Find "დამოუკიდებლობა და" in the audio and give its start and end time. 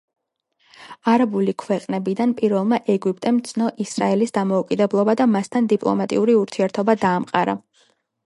4.39-5.29